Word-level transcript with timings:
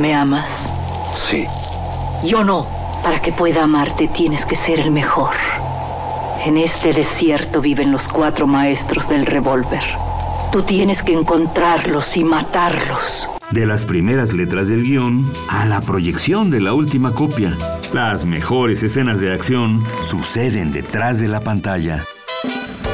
¿Me 0.00 0.14
amas? 0.14 0.66
Sí. 1.14 1.44
Yo 2.24 2.42
no. 2.42 2.66
Para 3.02 3.20
que 3.20 3.32
pueda 3.32 3.64
amarte 3.64 4.08
tienes 4.08 4.46
que 4.46 4.56
ser 4.56 4.80
el 4.80 4.90
mejor. 4.90 5.34
En 6.42 6.56
este 6.56 6.94
desierto 6.94 7.60
viven 7.60 7.92
los 7.92 8.08
cuatro 8.08 8.46
maestros 8.46 9.06
del 9.10 9.26
revólver. 9.26 9.82
Tú 10.52 10.62
tienes 10.62 11.02
que 11.02 11.12
encontrarlos 11.12 12.16
y 12.16 12.24
matarlos. 12.24 13.28
De 13.50 13.66
las 13.66 13.84
primeras 13.84 14.32
letras 14.32 14.68
del 14.68 14.84
guion 14.84 15.30
a 15.50 15.66
la 15.66 15.82
proyección 15.82 16.50
de 16.50 16.62
la 16.62 16.72
última 16.72 17.12
copia. 17.12 17.54
Las 17.92 18.24
mejores 18.24 18.82
escenas 18.82 19.20
de 19.20 19.34
acción 19.34 19.84
suceden 20.02 20.72
detrás 20.72 21.20
de 21.20 21.28
la 21.28 21.40
pantalla. 21.40 22.02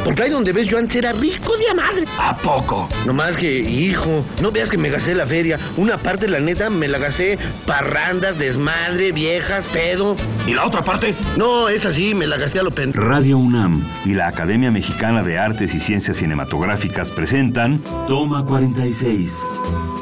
Porque 0.07 0.23
ahí 0.23 0.31
donde 0.31 0.53
ves 0.53 0.69
yo 0.69 0.79
antes 0.79 0.95
era 0.95 1.11
rico 1.11 1.57
de 1.57 1.75
madre. 1.75 2.05
¿A 2.21 2.33
poco? 2.37 2.89
Nomás 3.07 3.37
que, 3.37 3.59
hijo, 3.59 4.25
no 4.41 4.53
veas 4.53 4.71
que 4.71 4.79
me 4.79 4.89
gasté 4.89 5.17
la 5.17 5.27
feria. 5.27 5.59
Una 5.77 5.97
parte, 5.97 6.29
la 6.29 6.39
neta, 6.39 6.71
me 6.71 6.87
la 6.87 6.99
gasté 6.99 7.37
parrandas, 7.67 8.39
desmadre, 8.39 9.11
viejas, 9.11 9.65
pedo. 9.73 10.15
¿Y 10.47 10.55
la 10.55 10.65
otra 10.65 10.83
parte? 10.83 11.13
No, 11.37 11.69
es 11.69 11.85
así, 11.85 12.15
me 12.15 12.29
la 12.29 12.37
gasté 12.37 12.61
a 12.61 12.63
lo 12.63 12.71
pen... 12.71 12.93
Radio 12.93 13.37
UNAM 13.37 13.85
y 14.05 14.15
la 14.15 14.29
Academia 14.29 14.71
Mexicana 14.71 15.25
de 15.25 15.39
Artes 15.39 15.75
y 15.75 15.81
Ciencias 15.81 16.19
Cinematográficas 16.19 17.11
presentan 17.11 17.83
Toma 18.07 18.45
46 18.45 19.45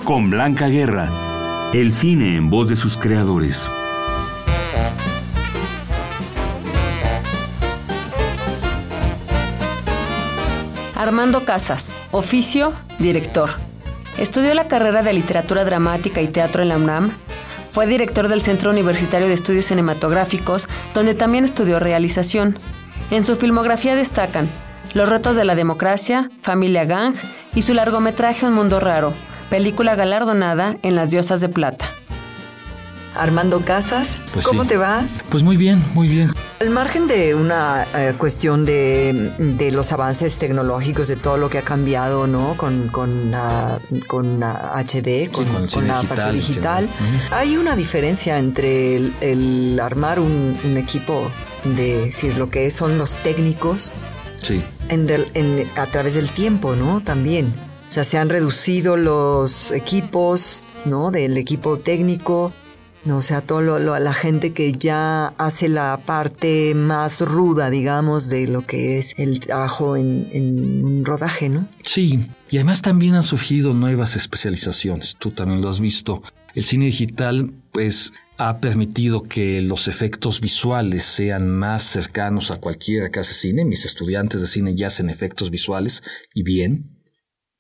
con 0.05 0.29
Blanca 0.29 0.69
Guerra. 0.69 1.71
El 1.73 1.95
cine 1.95 2.37
en 2.37 2.51
voz 2.51 2.69
de 2.69 2.77
sus 2.77 2.99
creadores. 2.99 3.71
Armando 10.95 11.45
Casas, 11.45 11.93
oficio, 12.13 12.73
director. 12.99 13.51
Estudió 14.19 14.55
la 14.55 14.69
carrera 14.69 15.03
de 15.03 15.13
literatura 15.13 15.65
dramática 15.65 16.23
y 16.23 16.29
teatro 16.29 16.63
en 16.63 16.69
la 16.69 16.77
UNAM. 16.77 17.11
Fue 17.71 17.87
director 17.87 18.29
del 18.29 18.41
Centro 18.41 18.71
Universitario 18.71 19.27
de 19.27 19.35
Estudios 19.35 19.65
Cinematográficos, 19.65 20.69
donde 20.95 21.15
también 21.15 21.45
estudió 21.45 21.81
realización. 21.81 22.57
En 23.11 23.25
su 23.25 23.35
filmografía 23.35 23.97
destacan 23.97 24.49
Los 24.95 25.09
retos 25.09 25.35
de 25.35 25.45
la 25.45 25.57
democracia, 25.57 26.31
Familia 26.43 26.85
Gang 26.85 27.15
y 27.55 27.63
su 27.63 27.75
largometraje 27.75 28.47
Un 28.47 28.55
mundo 28.55 28.79
raro, 28.79 29.13
película 29.51 29.97
galardonada 29.97 30.77
en 30.83 30.95
Las 30.95 31.11
Diosas 31.11 31.41
de 31.41 31.49
Plata. 31.49 31.87
Armando 33.15 33.61
Casas, 33.65 34.19
Pues 34.33 34.47
¿cómo 34.47 34.63
sí. 34.63 34.71
te 34.71 34.77
va? 34.77 35.05
Pues 35.31 35.43
muy 35.43 35.57
bien, 35.57 35.83
muy 35.95 36.09
bien. 36.09 36.33
Al 36.61 36.71
margen 36.71 37.07
de 37.07 37.35
una 37.35 37.87
eh, 37.95 38.15
cuestión 38.19 38.65
de, 38.65 39.33
de 39.39 39.71
los 39.73 39.93
avances 39.93 40.39
tecnológicos, 40.39 41.09
de 41.09 41.17
todo 41.17 41.37
lo 41.37 41.51
que 41.51 41.59
ha 41.59 41.63
cambiado, 41.63 42.27
¿no? 42.27 42.55
Con, 42.57 42.89
con, 42.89 43.31
la- 43.31 43.81
con 44.07 44.41
la 44.41 44.73
HD, 44.85 45.31
con, 45.31 45.45
con 45.45 45.87
la 45.87 46.01
digital, 46.01 46.07
parte 46.07 46.33
digital. 46.33 46.89
Hay 47.31 47.57
una 47.57 47.77
diferencia 47.77 48.39
entre 48.39 48.97
el, 48.97 49.15
el 49.21 49.81
armar 49.81 50.19
un, 50.21 50.57
un 50.65 50.77
equipo 50.77 51.31
de 51.65 52.07
decir 52.07 52.37
lo 52.39 52.51
que 52.51 52.71
son 52.71 52.99
los 52.99 53.17
técnicos 53.19 53.93
Sí. 54.43 54.63
en 54.89 55.07
del- 55.07 55.29
en- 55.35 55.67
a 55.77 55.87
través 55.87 56.15
del 56.15 56.31
tiempo, 56.31 56.75
¿no? 56.77 57.01
También. 57.03 57.55
O 57.89 57.93
sea, 57.95 58.05
se 58.05 58.19
han 58.19 58.29
reducido 58.29 58.97
los 58.97 59.71
equipos, 59.71 60.63
¿no? 60.85 61.11
Del 61.11 61.37
equipo 61.37 61.79
técnico. 61.79 62.53
O 63.07 63.21
sea, 63.21 63.43
todo 63.43 63.61
lo- 63.61 63.99
la 63.99 64.15
gente 64.15 64.53
que 64.53 64.73
ya 64.73 65.27
hace 65.39 65.69
la 65.69 66.01
parte 66.07 66.75
más 66.75 67.21
ruda, 67.21 67.69
digamos, 67.69 68.29
de 68.29 68.47
lo 68.47 68.67
que 68.67 68.99
es 68.99 69.13
el 69.19 69.41
trabajo 69.41 69.97
en, 69.97 70.29
en 70.33 70.83
un 70.85 71.05
rodaje, 71.05 71.49
¿no? 71.51 71.69
Sí, 71.85 72.21
y 72.51 72.57
además 72.57 72.81
también 72.81 73.15
han 73.15 73.23
surgido 73.23 73.75
nuevas 73.75 74.17
especializaciones. 74.17 75.17
Tú 75.19 75.31
también 75.33 75.61
lo 75.61 75.69
has 75.69 75.81
visto. 75.81 76.23
El 76.55 76.63
cine 76.63 76.87
digital, 76.87 77.53
pues, 77.73 78.13
ha 78.39 78.59
permitido 78.59 79.23
que 79.23 79.61
los 79.63 79.87
efectos 79.87 80.41
visuales 80.41 81.05
sean 81.05 81.49
más 81.49 81.83
cercanos 81.83 82.51
a 82.51 82.57
cualquiera 82.57 83.11
que 83.11 83.21
hace 83.21 83.35
cine. 83.35 83.65
Mis 83.65 83.85
estudiantes 83.85 84.41
de 84.41 84.47
cine 84.47 84.75
ya 84.75 84.87
hacen 84.87 85.11
efectos 85.11 85.51
visuales 85.51 86.03
y 86.33 86.43
bien. 86.43 87.01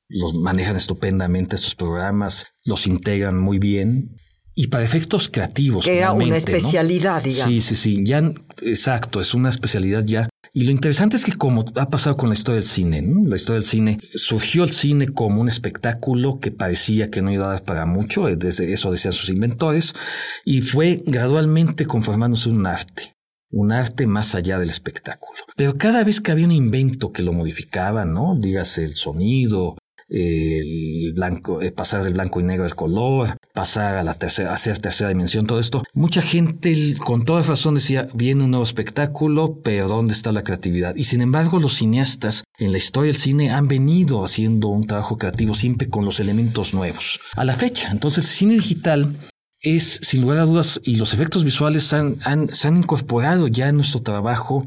Los 0.08 0.34
manejan 0.34 0.76
estupendamente 0.76 1.56
estos 1.56 1.74
programas, 1.74 2.46
los 2.64 2.86
integran 2.86 3.38
muy 3.38 3.58
bien. 3.58 4.16
Y 4.54 4.68
para 4.68 4.84
efectos 4.84 5.28
creativos. 5.28 5.84
Que 5.84 5.98
era 5.98 6.12
una 6.12 6.36
especialidad, 6.36 7.22
digamos. 7.22 7.52
Sí, 7.52 7.60
sí, 7.60 7.76
sí. 7.76 8.04
Ya, 8.04 8.22
exacto, 8.62 9.20
es 9.20 9.34
una 9.34 9.48
especialidad 9.48 10.04
ya. 10.04 10.28
Y 10.56 10.62
lo 10.62 10.70
interesante 10.70 11.16
es 11.16 11.24
que 11.24 11.32
como 11.32 11.64
ha 11.74 11.90
pasado 11.90 12.16
con 12.16 12.28
la 12.28 12.36
historia 12.36 12.60
del 12.60 12.68
cine, 12.68 13.02
¿no? 13.02 13.28
la 13.28 13.34
historia 13.34 13.58
del 13.58 13.68
cine, 13.68 13.98
surgió 14.14 14.62
el 14.62 14.70
cine 14.70 15.08
como 15.08 15.40
un 15.40 15.48
espectáculo 15.48 16.38
que 16.38 16.52
parecía 16.52 17.10
que 17.10 17.22
no 17.22 17.32
iba 17.32 17.46
a 17.46 17.54
dar 17.54 17.64
para 17.64 17.86
mucho, 17.86 18.28
eh, 18.28 18.36
desde 18.36 18.72
eso 18.72 18.92
decían 18.92 19.12
sus 19.12 19.30
inventores, 19.30 19.94
y 20.44 20.60
fue 20.60 21.02
gradualmente 21.04 21.86
conformándose 21.86 22.50
un 22.50 22.68
arte, 22.68 23.16
un 23.50 23.72
arte 23.72 24.06
más 24.06 24.36
allá 24.36 24.60
del 24.60 24.70
espectáculo. 24.70 25.40
Pero 25.56 25.76
cada 25.76 26.04
vez 26.04 26.20
que 26.20 26.30
había 26.30 26.46
un 26.46 26.52
invento 26.52 27.10
que 27.10 27.24
lo 27.24 27.32
modificaba, 27.32 28.04
¿no? 28.04 28.36
Dígase 28.40 28.84
el 28.84 28.94
sonido, 28.94 29.76
el 30.16 31.12
blanco, 31.14 31.60
eh, 31.62 31.72
pasar 31.72 32.02
del 32.04 32.14
blanco 32.14 32.40
y 32.40 32.44
negro 32.44 32.64
al 32.64 32.74
color, 32.74 33.36
pasar 33.52 33.96
a 33.96 34.02
la 34.04 34.14
tercera, 34.14 34.52
hacer 34.52 34.78
tercera 34.78 35.08
dimensión, 35.08 35.46
todo 35.46 35.60
esto. 35.60 35.82
Mucha 35.92 36.22
gente 36.22 36.74
con 36.98 37.24
toda 37.24 37.42
razón 37.42 37.74
decía, 37.74 38.08
viene 38.14 38.44
un 38.44 38.50
nuevo 38.50 38.64
espectáculo, 38.64 39.60
pero 39.62 39.88
¿dónde 39.88 40.12
está 40.14 40.32
la 40.32 40.42
creatividad? 40.42 40.94
Y 40.96 41.04
sin 41.04 41.20
embargo, 41.20 41.58
los 41.60 41.74
cineastas 41.74 42.44
en 42.58 42.72
la 42.72 42.78
historia 42.78 43.12
del 43.12 43.20
cine 43.20 43.50
han 43.50 43.68
venido 43.68 44.24
haciendo 44.24 44.68
un 44.68 44.84
trabajo 44.84 45.18
creativo 45.18 45.54
siempre 45.54 45.88
con 45.88 46.04
los 46.04 46.20
elementos 46.20 46.74
nuevos. 46.74 47.20
A 47.36 47.44
la 47.44 47.54
fecha, 47.54 47.90
entonces, 47.90 48.24
el 48.24 48.30
cine 48.30 48.54
digital 48.54 49.08
es, 49.62 50.00
sin 50.02 50.20
lugar 50.22 50.38
a 50.38 50.44
dudas, 50.44 50.80
y 50.84 50.96
los 50.96 51.14
efectos 51.14 51.42
visuales 51.42 51.92
han- 51.92 52.16
han- 52.24 52.52
se 52.54 52.68
han 52.68 52.76
incorporado 52.76 53.48
ya 53.48 53.68
en 53.68 53.76
nuestro 53.76 54.02
trabajo 54.02 54.66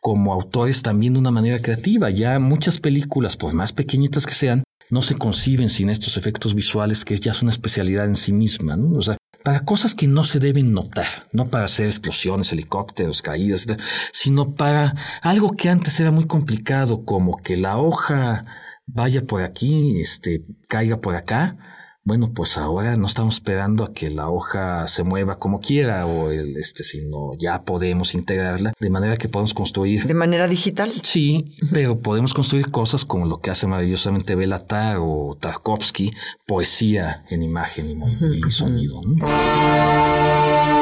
como 0.00 0.32
autores 0.34 0.82
también 0.82 1.12
de 1.12 1.20
una 1.20 1.30
manera 1.30 1.60
creativa. 1.60 2.10
Ya 2.10 2.38
muchas 2.40 2.78
películas, 2.80 3.36
por 3.36 3.52
más 3.54 3.72
pequeñitas 3.72 4.26
que 4.26 4.34
sean, 4.34 4.64
no 4.92 5.00
se 5.00 5.16
conciben 5.16 5.70
sin 5.70 5.88
estos 5.88 6.18
efectos 6.18 6.54
visuales 6.54 7.06
que 7.06 7.16
ya 7.16 7.32
es 7.32 7.40
una 7.40 7.50
especialidad 7.50 8.04
en 8.04 8.14
sí 8.14 8.30
misma, 8.30 8.76
¿no? 8.76 8.98
O 8.98 9.00
sea, 9.00 9.16
para 9.42 9.64
cosas 9.64 9.94
que 9.94 10.06
no 10.06 10.22
se 10.22 10.38
deben 10.38 10.74
notar, 10.74 11.06
no 11.32 11.48
para 11.48 11.64
hacer 11.64 11.86
explosiones, 11.86 12.52
helicópteros, 12.52 13.22
caídas, 13.22 13.66
sino 14.12 14.54
para 14.54 14.94
algo 15.22 15.52
que 15.52 15.70
antes 15.70 15.98
era 15.98 16.10
muy 16.10 16.26
complicado, 16.26 17.06
como 17.06 17.38
que 17.38 17.56
la 17.56 17.78
hoja 17.78 18.44
vaya 18.84 19.22
por 19.22 19.42
aquí, 19.42 19.98
este, 19.98 20.44
caiga 20.68 21.00
por 21.00 21.16
acá. 21.16 21.56
Bueno, 22.04 22.32
pues 22.34 22.58
ahora 22.58 22.96
no 22.96 23.06
estamos 23.06 23.34
esperando 23.34 23.84
a 23.84 23.92
que 23.92 24.10
la 24.10 24.28
hoja 24.28 24.88
se 24.88 25.04
mueva 25.04 25.38
como 25.38 25.60
quiera 25.60 26.04
o 26.04 26.32
el, 26.32 26.56
este, 26.56 26.82
sino 26.82 27.34
ya 27.38 27.62
podemos 27.62 28.14
integrarla 28.14 28.72
de 28.78 28.90
manera 28.90 29.16
que 29.16 29.28
podemos 29.28 29.54
construir 29.54 30.04
De 30.04 30.14
manera 30.14 30.48
digital. 30.48 30.92
Sí, 31.02 31.54
pero 31.72 32.00
podemos 32.00 32.34
construir 32.34 32.72
cosas 32.72 33.04
como 33.04 33.26
lo 33.26 33.40
que 33.40 33.50
hace 33.50 33.68
maravillosamente 33.68 34.34
Belatar 34.34 34.96
o 35.00 35.36
Tarkovsky, 35.38 36.12
poesía 36.44 37.24
en 37.30 37.44
imagen 37.44 38.02
y, 38.20 38.46
y 38.46 38.50
sonido. 38.50 39.00
¿no? 39.04 40.81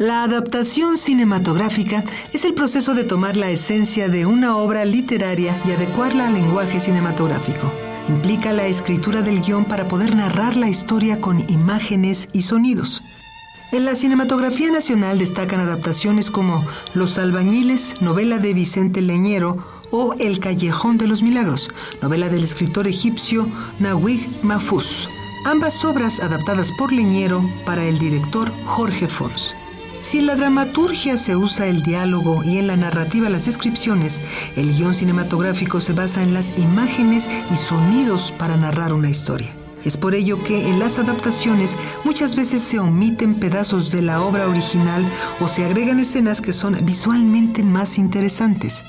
La 0.00 0.22
adaptación 0.22 0.96
cinematográfica 0.96 2.02
es 2.32 2.46
el 2.46 2.54
proceso 2.54 2.94
de 2.94 3.04
tomar 3.04 3.36
la 3.36 3.50
esencia 3.50 4.08
de 4.08 4.24
una 4.24 4.56
obra 4.56 4.86
literaria 4.86 5.54
y 5.66 5.72
adecuarla 5.72 6.28
al 6.28 6.32
lenguaje 6.32 6.80
cinematográfico. 6.80 7.70
Implica 8.08 8.54
la 8.54 8.66
escritura 8.66 9.20
del 9.20 9.42
guion 9.42 9.66
para 9.66 9.88
poder 9.88 10.16
narrar 10.16 10.56
la 10.56 10.70
historia 10.70 11.20
con 11.20 11.44
imágenes 11.50 12.30
y 12.32 12.40
sonidos. 12.40 13.02
En 13.72 13.84
la 13.84 13.94
cinematografía 13.94 14.70
nacional 14.70 15.18
destacan 15.18 15.60
adaptaciones 15.60 16.30
como 16.30 16.64
Los 16.94 17.18
albañiles, 17.18 18.00
novela 18.00 18.38
de 18.38 18.54
Vicente 18.54 19.02
Leñero, 19.02 19.58
o 19.90 20.14
El 20.18 20.40
callejón 20.40 20.96
de 20.96 21.08
los 21.08 21.22
milagros, 21.22 21.68
novela 22.00 22.30
del 22.30 22.42
escritor 22.42 22.88
egipcio 22.88 23.50
Nawig 23.78 24.42
Mahfouz. 24.42 25.10
Ambas 25.44 25.84
obras 25.84 26.20
adaptadas 26.20 26.72
por 26.78 26.90
Leñero 26.90 27.44
para 27.66 27.84
el 27.84 27.98
director 27.98 28.50
Jorge 28.64 29.06
Fons. 29.06 29.54
Si 30.02 30.18
en 30.18 30.26
la 30.26 30.34
dramaturgia 30.34 31.16
se 31.18 31.36
usa 31.36 31.66
el 31.66 31.82
diálogo 31.82 32.42
y 32.42 32.58
en 32.58 32.66
la 32.66 32.76
narrativa 32.76 33.28
las 33.28 33.44
descripciones, 33.44 34.20
el 34.56 34.74
guion 34.74 34.94
cinematográfico 34.94 35.80
se 35.80 35.92
basa 35.92 36.22
en 36.22 36.32
las 36.32 36.58
imágenes 36.58 37.28
y 37.52 37.56
sonidos 37.56 38.32
para 38.38 38.56
narrar 38.56 38.94
una 38.94 39.10
historia. 39.10 39.54
Es 39.84 39.96
por 39.96 40.14
ello 40.14 40.42
que 40.42 40.68
en 40.68 40.78
las 40.78 40.98
adaptaciones 40.98 41.76
muchas 42.04 42.34
veces 42.34 42.62
se 42.62 42.78
omiten 42.78 43.40
pedazos 43.40 43.90
de 43.90 44.02
la 44.02 44.22
obra 44.22 44.48
original 44.48 45.04
o 45.38 45.48
se 45.48 45.64
agregan 45.64 46.00
escenas 46.00 46.40
que 46.40 46.52
son 46.52 46.76
visualmente 46.84 47.62
más 47.62 47.98
interesantes. 47.98 48.84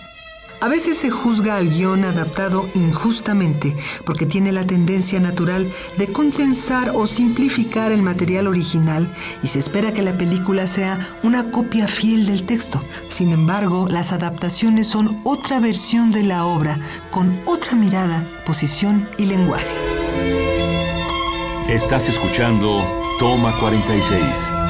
A 0.62 0.68
veces 0.68 1.00
se 1.00 1.10
juzga 1.10 1.58
al 1.58 1.70
guion 1.70 2.06
adaptado 2.06 2.70
injustamente 2.76 3.76
porque 4.06 4.28
tiene 4.28 4.52
la 4.52 4.68
tendencia 4.68 5.20
natural 5.20 5.72
de 5.98 6.12
condensar 6.12 6.92
o 6.94 7.08
simplificar 7.08 7.92
el 7.92 8.04
material 8.04 8.46
original 8.46 9.12
y 9.42 9.48
se 9.48 9.58
espera 9.58 9.92
que 9.92 10.04
la 10.04 10.20
película 10.20 10.68
sea 10.68 11.00
una 11.24 11.50
copia 11.50 11.88
fiel 11.88 12.28
del 12.28 12.44
texto. 12.44 12.84
Sin 13.10 13.32
embargo, 13.32 13.88
las 13.90 14.12
adaptaciones 14.12 14.86
son 14.86 15.20
otra 15.24 15.60
versión 15.60 16.12
de 16.12 16.22
la 16.22 16.46
obra 16.46 16.80
con 17.10 17.42
otra 17.46 17.76
mirada, 17.76 18.24
posición 18.46 19.10
y 19.18 19.26
lenguaje. 19.26 19.76
Estás 21.68 22.08
escuchando 22.08 22.86
Toma 23.18 23.60
46. 23.60 24.61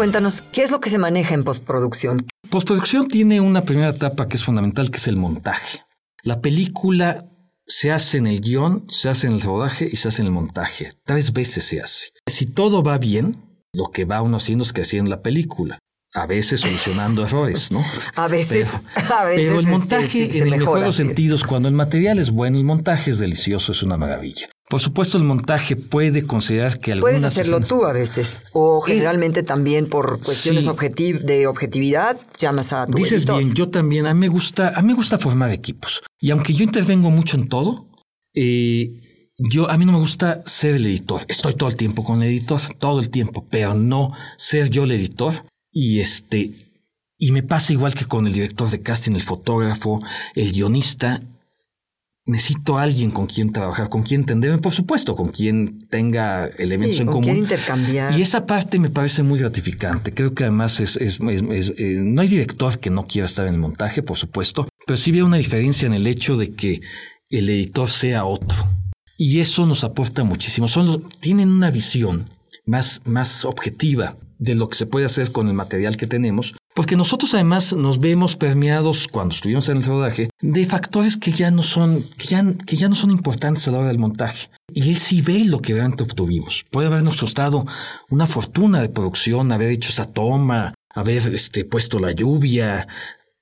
Cuéntanos, 0.00 0.44
¿qué 0.50 0.62
es 0.62 0.70
lo 0.70 0.80
que 0.80 0.88
se 0.88 0.96
maneja 0.96 1.34
en 1.34 1.44
postproducción? 1.44 2.26
Postproducción 2.48 3.06
tiene 3.06 3.42
una 3.42 3.64
primera 3.64 3.90
etapa 3.90 4.28
que 4.28 4.38
es 4.38 4.44
fundamental, 4.44 4.90
que 4.90 4.96
es 4.96 5.06
el 5.08 5.18
montaje. 5.18 5.80
La 6.22 6.40
película 6.40 7.26
se 7.66 7.92
hace 7.92 8.16
en 8.16 8.26
el 8.26 8.40
guion, 8.40 8.86
se 8.88 9.10
hace 9.10 9.26
en 9.26 9.34
el 9.34 9.42
rodaje 9.42 9.86
y 9.92 9.96
se 9.96 10.08
hace 10.08 10.22
en 10.22 10.28
el 10.28 10.32
montaje. 10.32 10.88
Tres 11.04 11.34
veces 11.34 11.64
se 11.64 11.82
hace. 11.82 12.12
Si 12.26 12.46
todo 12.46 12.82
va 12.82 12.96
bien, 12.96 13.44
lo 13.74 13.90
que 13.90 14.06
va 14.06 14.22
uno 14.22 14.38
haciendo 14.38 14.64
es 14.64 14.72
que 14.72 14.80
en 14.96 15.10
la 15.10 15.20
película. 15.20 15.78
A 16.14 16.24
veces 16.24 16.62
solucionando 16.62 17.22
errores, 17.22 17.70
¿no? 17.70 17.84
A 18.16 18.26
veces, 18.26 18.68
pero, 18.94 19.14
a 19.14 19.24
veces 19.26 19.44
pero 19.44 19.58
el 19.58 19.66
este, 19.66 19.70
montaje, 19.70 20.30
sí, 20.32 20.38
en 20.38 20.44
el 20.44 20.60
mejor 20.60 20.92
sentidos, 20.94 21.44
cuando 21.44 21.68
el 21.68 21.74
material 21.74 22.18
es 22.18 22.30
bueno, 22.30 22.56
el 22.56 22.64
montaje 22.64 23.10
es 23.10 23.18
delicioso, 23.18 23.72
es 23.72 23.82
una 23.82 23.98
maravilla. 23.98 24.48
Por 24.70 24.80
supuesto, 24.80 25.18
el 25.18 25.24
montaje 25.24 25.74
puede 25.76 26.22
considerar 26.24 26.78
que 26.78 26.92
algunas 26.92 27.12
Puedes 27.12 27.24
hacerlo 27.24 27.58
escenas- 27.58 27.68
tú 27.68 27.84
a 27.84 27.92
veces, 27.92 28.44
o 28.52 28.80
generalmente 28.80 29.42
también 29.42 29.88
por 29.88 30.20
cuestiones 30.20 30.64
sí. 30.64 30.70
objetiv- 30.70 31.20
de 31.22 31.48
objetividad 31.48 32.16
llamas 32.38 32.72
a 32.72 32.86
tu 32.86 32.96
Dices 32.96 33.12
editor. 33.24 33.38
bien, 33.38 33.52
yo 33.52 33.68
también, 33.68 34.06
a 34.06 34.14
mí 34.14 34.20
me 34.20 34.28
gusta, 34.28 34.72
a 34.76 34.80
mí 34.80 34.88
me 34.88 34.94
gusta 34.94 35.18
formar 35.18 35.50
equipos. 35.50 36.02
Y 36.20 36.30
aunque 36.30 36.54
yo 36.54 36.62
intervengo 36.64 37.10
mucho 37.10 37.36
en 37.36 37.48
todo, 37.48 37.88
eh, 38.34 39.28
yo 39.38 39.68
a 39.68 39.76
mí 39.76 39.84
no 39.84 39.92
me 39.92 39.98
gusta 39.98 40.42
ser 40.46 40.76
el 40.76 40.86
editor. 40.86 41.20
Estoy 41.28 41.54
todo 41.54 41.68
el 41.68 41.76
tiempo 41.76 42.04
con 42.04 42.22
el 42.22 42.28
editor, 42.28 42.60
todo 42.78 43.00
el 43.00 43.10
tiempo, 43.10 43.44
pero 43.50 43.74
no 43.74 44.12
ser 44.36 44.70
yo 44.70 44.84
el 44.84 44.92
editor. 44.92 45.34
Y 45.72 45.98
este, 46.00 46.50
y 47.18 47.32
me 47.32 47.42
pasa 47.42 47.72
igual 47.72 47.94
que 47.94 48.04
con 48.04 48.26
el 48.26 48.32
director 48.32 48.70
de 48.70 48.80
casting, 48.82 49.12
el 49.16 49.22
fotógrafo, 49.22 49.98
el 50.34 50.52
guionista. 50.52 51.20
Necesito 52.30 52.78
a 52.78 52.82
alguien 52.82 53.10
con 53.10 53.26
quien 53.26 53.50
trabajar, 53.52 53.88
con 53.88 54.02
quien 54.02 54.20
entenderme, 54.20 54.58
por 54.58 54.72
supuesto, 54.72 55.16
con 55.16 55.28
quien 55.30 55.86
tenga 55.88 56.46
elementos 56.46 56.96
Sí, 56.96 57.00
en 57.02 57.06
con 57.06 57.14
común. 57.14 57.24
quien 57.24 57.36
intercambiar. 57.38 58.16
Y 58.18 58.22
esa 58.22 58.46
parte 58.46 58.78
me 58.78 58.88
parece 58.88 59.22
muy 59.22 59.38
gratificante. 59.40 60.14
Creo 60.14 60.32
que 60.34 60.44
además 60.44 60.78
es, 60.80 60.96
es- 60.96 61.18
es- 61.20 61.42
es- 61.50 61.72
eh, 61.78 62.00
no 62.02 62.20
hay 62.22 62.28
director 62.28 62.78
que 62.78 62.90
no 62.90 63.06
quiera 63.06 63.26
estar 63.26 63.46
en 63.46 63.54
el 63.54 63.60
montaje, 63.60 64.02
por 64.02 64.16
supuesto, 64.16 64.68
pero 64.86 64.96
sí 64.96 65.10
veo 65.10 65.26
una 65.26 65.38
diferencia 65.38 65.86
en 65.86 65.94
el 65.94 66.06
hecho 66.06 66.36
de 66.36 66.52
que 66.52 66.80
el 67.30 67.48
editor 67.50 67.88
sea 67.90 68.24
otro. 68.24 68.56
Y 69.18 69.40
eso 69.40 69.66
nos 69.66 69.82
aporta 69.84 70.22
muchísimo. 70.24 70.68
Son 70.68 70.86
los- 70.86 71.00
tienen 71.20 71.48
una 71.50 71.70
visión 71.70 72.28
más, 72.64 73.00
más 73.04 73.44
objetiva 73.44 74.16
de 74.38 74.54
lo 74.54 74.68
que 74.68 74.76
se 74.78 74.86
puede 74.86 75.04
hacer 75.06 75.32
con 75.32 75.48
el 75.48 75.54
material 75.54 75.96
que 75.96 76.06
tenemos, 76.06 76.54
porque 76.74 76.96
nosotros 76.96 77.34
además 77.34 77.72
nos 77.72 77.98
vemos 77.98 78.36
permeados 78.36 79.08
cuando 79.08 79.34
estuvimos 79.34 79.68
en 79.68 79.78
el 79.78 79.84
rodaje 79.84 80.30
de 80.40 80.66
factores 80.66 81.16
que 81.16 81.32
ya 81.32 81.50
no 81.50 81.62
son, 81.62 82.02
que 82.16 82.26
ya, 82.26 82.44
que 82.66 82.76
ya 82.76 82.88
no 82.88 82.94
son 82.94 83.10
importantes 83.10 83.66
a 83.66 83.72
la 83.72 83.78
hora 83.78 83.88
del 83.88 83.98
montaje. 83.98 84.48
Y 84.72 84.90
él 84.90 84.98
sí 84.98 85.20
ve 85.20 85.44
lo 85.44 85.60
que 85.60 85.74
realmente 85.74 86.04
obtuvimos. 86.04 86.64
Puede 86.70 86.86
habernos 86.86 87.18
costado 87.18 87.66
una 88.08 88.26
fortuna 88.26 88.80
de 88.80 88.88
producción, 88.88 89.50
haber 89.50 89.70
hecho 89.70 89.90
esa 89.90 90.06
toma, 90.06 90.74
haber 90.94 91.34
este, 91.34 91.64
puesto 91.64 91.98
la 91.98 92.12
lluvia, 92.12 92.86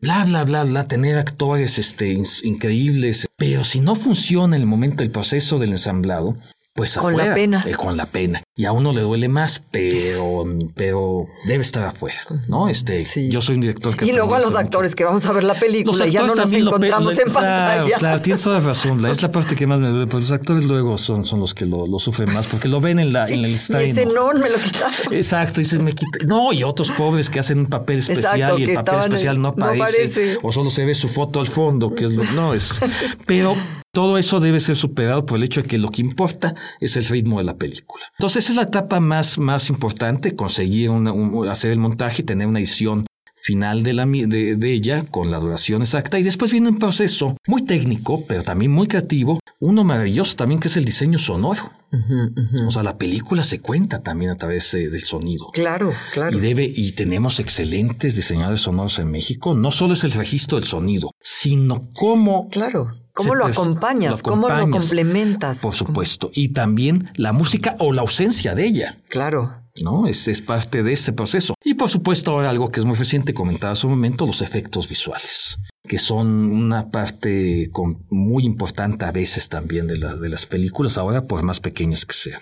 bla, 0.01 0.25
bla, 0.25 0.45
bla, 0.45 0.65
bla, 0.65 0.89
tener 0.89 1.19
actores 1.19 1.79
este, 1.79 2.19
increíbles. 2.45 3.29
Pero 3.37 3.63
si 3.65 3.81
no 3.81 3.95
funciona 3.95 4.57
en 4.57 4.63
el 4.63 4.69
momento 4.69 5.03
del 5.03 5.11
proceso 5.11 5.59
del 5.59 5.73
ensamblado, 5.73 6.37
pues 6.75 6.97
Con 6.97 7.17
la 7.17 7.35
pena. 7.35 7.65
eh, 7.67 7.75
con 7.75 7.97
la 7.97 8.07
pena. 8.07 8.41
Y 8.59 8.65
a 8.65 8.73
uno 8.73 8.93
le 8.93 9.03
duele 9.03 9.29
más, 9.29 9.63
pero, 9.71 10.45
pero 10.75 11.27
debe 11.47 11.63
estar 11.63 11.85
afuera, 11.85 12.19
¿no? 12.49 12.69
Este, 12.69 13.05
Sí. 13.05 13.31
yo 13.31 13.41
soy 13.41 13.55
un 13.55 13.61
director 13.61 13.97
que 13.97 14.05
Y 14.05 14.11
luego 14.13 14.35
a 14.35 14.39
los 14.41 14.49
mucho. 14.49 14.59
actores 14.59 14.97
que 14.97 15.05
vamos 15.05 15.25
a 15.27 15.33
ver 15.33 15.45
la 15.45 15.55
película 15.55 16.07
y 16.07 16.11
ya 16.11 16.23
no 16.27 16.35
nos 16.35 16.53
encontramos 16.53 17.17
en 17.17 17.33
pantalla. 17.33 17.97
Claro, 17.99 18.21
tienes 18.21 18.43
toda 18.43 18.59
razón. 18.59 19.01
La- 19.01 19.13
Es 19.13 19.23
la 19.23 19.31
parte 19.31 19.55
que 19.55 19.65
más 19.69 19.79
me 19.79 19.89
duele, 19.89 20.07
pero 20.09 20.19
los 20.19 20.33
actores 20.33 20.65
luego 20.65 20.99
son, 20.99 21.25
son 21.25 21.39
los 21.39 21.55
que 21.55 21.67
lo, 21.67 21.87
lo 21.87 22.01
sufren 22.01 22.35
más, 22.35 22.49
porque 22.49 22.67
lo 22.67 22.81
ven 22.81 22.99
en, 22.99 23.13
la, 23.13 23.29
en 23.29 23.45
el 23.45 23.53
y 23.53 23.55
estreno. 23.55 23.81
ese 23.93 24.07
no 24.07 24.33
me 24.35 24.51
lo 24.51 24.57
quitaron. 24.59 25.13
Exacto, 25.15 25.61
dicen, 25.61 25.85
me 25.85 25.93
quita- 25.93 26.19
No, 26.27 26.53
y 26.53 26.65
otros 26.65 26.91
pobres 26.91 27.31
que 27.31 27.39
hacen 27.39 27.61
un 27.61 27.67
papel 27.67 28.01
especial 28.01 28.35
Exacto, 28.41 28.59
y 28.59 28.65
el 28.65 28.75
papel 28.75 28.99
especial 29.01 29.37
en- 29.37 29.43
no 29.43 29.55
no 29.57 29.65
aparece, 29.67 29.85
aparece. 29.85 30.39
o 30.43 30.51
solo 30.51 30.71
se 30.73 30.85
ve 30.85 30.97
su 30.97 31.09
foto 31.09 31.39
al 31.41 31.47
fondo, 31.47 31.95
que 31.95 32.07
es 32.07 32.11
lo, 32.11 32.25
no 32.33 32.55
es. 32.55 32.81
Pero 33.27 33.57
todo 33.93 34.19
eso 34.19 34.39
debe 34.41 34.61
ser 34.61 34.77
superado 34.77 35.25
por 35.27 35.39
el 35.39 35.45
hecho 35.45 35.63
de 35.63 35.69
que 35.69 35.79
lo 35.79 35.91
que 35.91 36.03
importa 36.03 36.55
es 36.81 36.97
el 36.97 37.05
ritmo 37.07 37.39
de 37.39 37.45
la 37.45 37.55
película. 37.57 38.05
Entonces 38.19 38.48
esa 38.49 38.53
es 38.53 38.57
la 38.57 38.63
etapa 38.71 38.99
más, 39.01 39.37
más 39.39 39.69
importante, 39.69 40.35
conseguir 40.35 40.91
una- 40.91 41.13
un- 41.13 41.49
hacer 41.49 41.71
el 41.71 41.79
montaje 41.79 42.23
y 42.23 42.25
tener 42.25 42.47
una 42.47 42.59
edición 42.61 43.05
final 43.41 43.83
de, 43.83 43.93
la, 43.93 44.05
de, 44.05 44.57
de 44.57 44.73
ella 44.73 45.05
con 45.11 45.31
la 45.31 45.39
duración 45.39 45.83
exacta 45.83 46.19
y 46.19 46.23
después 46.23 46.51
viene 46.51 46.69
un 46.71 46.79
proceso 46.79 47.37
muy 47.47 47.65
técnico 47.65 48.23
pero 48.27 48.43
también 48.43 48.73
muy 48.73 48.89
creativo 48.89 49.39
uno 49.61 49.85
maravilloso 49.85 50.35
también 50.37 50.61
que 50.61 50.67
es 50.69 50.77
el 50.77 50.85
diseño 50.85 51.19
sonoro 51.19 51.63
o 52.67 52.71
sea 52.71 52.83
la 52.83 52.99
película 52.99 53.45
se 53.45 53.61
cuenta 53.61 54.03
también 54.03 54.33
a 54.33 54.37
través 54.37 54.75
eh, 54.75 54.91
del 54.91 55.01
sonido 55.03 55.47
Claro, 55.55 55.93
claro. 56.13 56.37
y 56.37 56.41
debe, 56.41 56.65
y 56.65 56.93
tenemos 56.93 57.39
excelentes 57.41 58.17
diseñadores 58.17 58.61
sonoros 58.63 58.99
en 58.99 59.11
México. 59.11 59.55
No 59.55 59.71
solo 59.71 59.95
es 59.95 60.05
el 60.05 60.13
registro 60.13 60.59
del 60.59 60.67
sonido, 60.69 61.11
sino 61.21 61.89
cómo. 61.95 62.49
Claro. 62.51 62.89
¿Cómo 63.19 63.35
lo 63.35 63.47
acompañas? 63.47 64.23
¿Cómo 64.23 64.49
lo 64.49 64.71
complementas? 64.71 65.59
Por 65.59 65.75
supuesto. 65.75 66.31
Y 66.35 66.51
también 66.51 67.11
la 67.17 67.33
música 67.33 67.75
o 67.81 67.93
la 67.93 68.03
ausencia 68.03 68.55
de 68.55 68.65
ella. 68.67 68.97
Claro. 69.09 69.55
¿no? 69.83 70.09
Es, 70.09 70.27
es 70.27 70.41
parte 70.41 70.83
de 70.83 70.93
ese 70.93 71.13
proceso. 71.13 71.55
Y 71.65 71.75
por 71.75 71.89
supuesto, 71.89 72.33
ahora 72.33 72.51
algo 72.51 72.71
que 72.71 72.81
es 72.81 72.87
muy 72.87 72.97
reciente, 72.97 73.33
comentaba 73.33 73.73
hace 73.75 73.87
un 73.87 73.93
momento, 73.93 74.27
los 74.27 74.43
efectos 74.43 74.89
visuales, 74.89 75.59
que 75.85 75.99
son 75.99 76.27
una 76.51 76.91
parte 76.91 77.71
con- 77.73 78.05
muy 78.11 78.45
importante 78.45 79.05
a 79.05 79.13
veces 79.13 79.49
también 79.49 79.87
de, 79.87 79.99
la- 79.99 80.17
de 80.17 80.29
las 80.31 80.47
películas, 80.47 80.99
ahora 80.99 81.23
por 81.23 81.45
más 81.45 81.61
pequeñas 81.61 82.05
que 82.07 82.15
sean. 82.15 82.41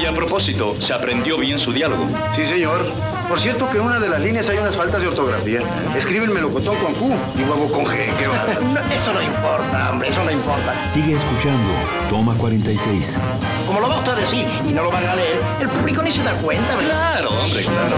Y 0.00 0.06
a 0.06 0.12
propósito, 0.12 0.74
¿se 0.80 0.92
aprendió 0.92 1.38
bien 1.38 1.58
su 1.60 1.72
diálogo? 1.72 2.08
Sí, 2.34 2.44
señor. 2.46 2.84
Por 3.28 3.40
cierto 3.40 3.68
que 3.70 3.78
en 3.78 3.84
una 3.84 3.98
de 3.98 4.08
las 4.08 4.20
líneas 4.20 4.48
hay 4.48 4.58
unas 4.58 4.76
faltas 4.76 5.00
de 5.00 5.08
ortografía. 5.08 5.60
Escribe 5.96 6.26
el 6.26 6.30
melocotón 6.30 6.76
con 6.76 6.94
Q 6.94 7.14
y 7.36 7.42
huevo 7.42 7.70
con 7.70 7.84
G. 7.86 7.96
¿Qué 8.18 8.26
va? 8.26 8.82
eso 8.94 9.12
no 9.12 9.22
importa, 9.22 9.90
hombre, 9.90 10.08
eso 10.08 10.24
no 10.24 10.30
importa. 10.30 10.74
Sigue 10.86 11.14
escuchando 11.14 11.70
Toma 12.10 12.34
46. 12.34 13.18
Como 13.66 13.80
lo 13.80 13.88
va 13.88 13.98
usted 13.98 14.12
a 14.12 14.16
decir 14.16 14.46
y 14.66 14.72
no 14.72 14.82
lo 14.82 14.90
van 14.90 15.06
a 15.06 15.14
leer, 15.14 15.38
el 15.60 15.68
público 15.68 16.02
ni 16.02 16.12
se 16.12 16.22
da 16.22 16.32
cuenta, 16.34 16.76
¿verdad? 16.76 17.12
Claro, 17.12 17.30
hombre, 17.30 17.64
claro. 17.64 17.96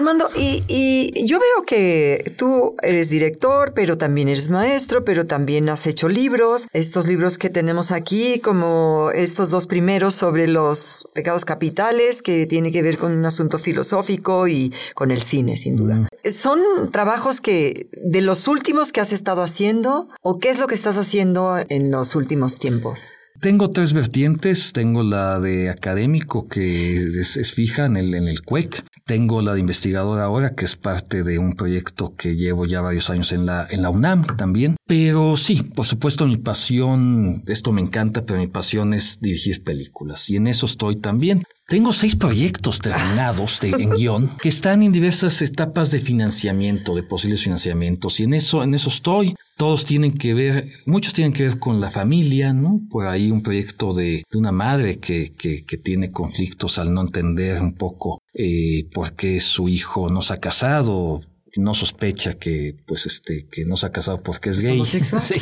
Armando, 0.00 0.30
y, 0.34 0.64
y 0.66 1.26
yo 1.26 1.38
veo 1.38 1.62
que 1.66 2.32
tú 2.38 2.74
eres 2.82 3.10
director, 3.10 3.74
pero 3.74 3.98
también 3.98 4.28
eres 4.28 4.48
maestro, 4.48 5.04
pero 5.04 5.26
también 5.26 5.68
has 5.68 5.86
hecho 5.86 6.08
libros. 6.08 6.68
Estos 6.72 7.06
libros 7.06 7.36
que 7.36 7.50
tenemos 7.50 7.90
aquí, 7.90 8.40
como 8.40 9.10
estos 9.14 9.50
dos 9.50 9.66
primeros 9.66 10.14
sobre 10.14 10.48
los 10.48 11.06
pecados 11.14 11.44
capitales, 11.44 12.22
que 12.22 12.46
tiene 12.46 12.72
que 12.72 12.80
ver 12.80 12.96
con 12.96 13.12
un 13.12 13.26
asunto 13.26 13.58
filosófico 13.58 14.48
y 14.48 14.72
con 14.94 15.10
el 15.10 15.20
cine, 15.20 15.58
sin 15.58 15.76
duda. 15.76 16.08
¿Son 16.24 16.60
trabajos 16.90 17.42
que 17.42 17.90
de 17.92 18.22
los 18.22 18.48
últimos 18.48 18.92
que 18.92 19.02
has 19.02 19.12
estado 19.12 19.42
haciendo 19.42 20.08
o 20.22 20.38
qué 20.38 20.48
es 20.48 20.58
lo 20.58 20.66
que 20.66 20.74
estás 20.74 20.96
haciendo 20.96 21.58
en 21.68 21.90
los 21.90 22.14
últimos 22.16 22.58
tiempos? 22.58 23.18
Tengo 23.40 23.70
tres 23.70 23.94
vertientes. 23.94 24.72
Tengo 24.74 25.02
la 25.02 25.40
de 25.40 25.70
académico, 25.70 26.46
que 26.46 27.04
es, 27.04 27.38
es 27.38 27.52
fija 27.52 27.86
en 27.86 27.96
el, 27.96 28.14
en 28.14 28.28
el 28.28 28.42
CUEC. 28.42 28.84
Tengo 29.10 29.42
la 29.42 29.54
de 29.54 29.58
investigador 29.58 30.20
ahora, 30.20 30.54
que 30.54 30.64
es 30.64 30.76
parte 30.76 31.24
de 31.24 31.40
un 31.40 31.54
proyecto 31.54 32.14
que 32.14 32.36
llevo 32.36 32.64
ya 32.64 32.80
varios 32.80 33.10
años 33.10 33.32
en 33.32 33.44
la, 33.44 33.66
en 33.68 33.82
la 33.82 33.90
UNAM 33.90 34.24
también. 34.36 34.76
Pero 34.90 35.36
sí, 35.36 35.62
por 35.62 35.86
supuesto, 35.86 36.26
mi 36.26 36.36
pasión, 36.36 37.44
esto 37.46 37.70
me 37.70 37.80
encanta, 37.80 38.24
pero 38.26 38.40
mi 38.40 38.48
pasión 38.48 38.92
es 38.92 39.20
dirigir 39.20 39.62
películas. 39.62 40.28
Y 40.28 40.34
en 40.34 40.48
eso 40.48 40.66
estoy 40.66 40.96
también. 40.96 41.44
Tengo 41.68 41.92
seis 41.92 42.16
proyectos 42.16 42.80
terminados 42.80 43.60
de, 43.60 43.68
en 43.68 43.90
guion 43.90 44.28
que 44.42 44.48
están 44.48 44.82
en 44.82 44.90
diversas 44.90 45.42
etapas 45.42 45.92
de 45.92 46.00
financiamiento, 46.00 46.96
de 46.96 47.04
posibles 47.04 47.44
financiamientos. 47.44 48.18
Y 48.18 48.24
en 48.24 48.34
eso, 48.34 48.64
en 48.64 48.74
eso 48.74 48.88
estoy. 48.88 49.36
Todos 49.56 49.84
tienen 49.84 50.18
que 50.18 50.34
ver, 50.34 50.68
muchos 50.86 51.12
tienen 51.12 51.34
que 51.34 51.44
ver 51.44 51.60
con 51.60 51.80
la 51.80 51.92
familia, 51.92 52.52
¿no? 52.52 52.80
Por 52.90 53.06
ahí 53.06 53.30
un 53.30 53.44
proyecto 53.44 53.94
de, 53.94 54.24
una 54.34 54.50
madre 54.50 54.98
que, 54.98 55.30
que, 55.38 55.64
que 55.64 55.76
tiene 55.76 56.10
conflictos 56.10 56.78
al 56.78 56.92
no 56.92 57.02
entender 57.02 57.62
un 57.62 57.74
poco 57.74 58.20
eh, 58.34 58.88
por 58.92 59.12
qué 59.12 59.38
su 59.38 59.68
hijo 59.68 60.10
no 60.10 60.22
se 60.22 60.34
ha 60.34 60.38
casado, 60.38 61.20
no 61.56 61.74
sospecha 61.74 62.34
que 62.34 62.76
pues 62.86 63.06
este 63.06 63.46
que 63.50 63.64
no 63.64 63.76
se 63.76 63.86
ha 63.86 63.92
casado 63.92 64.22
porque 64.22 64.50
es 64.50 64.58
¿Es 64.58 64.64
gay 64.64 64.84
sí, 65.20 65.34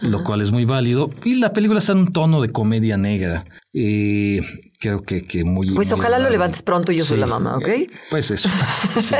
lo 0.00 0.24
cual 0.24 0.40
es 0.40 0.50
muy 0.50 0.64
válido. 0.64 1.10
Y 1.24 1.36
la 1.36 1.52
película 1.52 1.78
está 1.78 1.92
en 1.92 1.98
un 1.98 2.12
tono 2.12 2.40
de 2.42 2.50
comedia 2.50 2.96
negra. 2.96 3.46
Eh, 3.72 4.40
creo 4.78 5.02
que, 5.02 5.22
que 5.22 5.44
muy... 5.44 5.70
Pues 5.70 5.88
muy 5.88 5.98
ojalá 5.98 6.18
lo 6.18 6.30
levantes 6.30 6.62
pronto, 6.62 6.92
yo 6.92 7.04
soy 7.04 7.18
la 7.18 7.26
mamá, 7.26 7.56
¿ok? 7.56 7.68
Pues 8.10 8.30
eso. 8.30 8.48
sí, 9.00 9.14